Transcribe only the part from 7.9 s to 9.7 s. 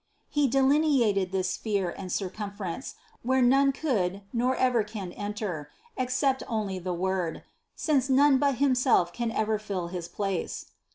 none but Himself can ever